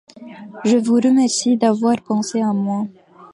Je 0.65 0.77
vous 0.77 0.95
remercie 0.95 1.57
d’avoir 1.57 2.01
pensé 2.01 2.41
à 2.41 2.53
moi. 2.53 2.87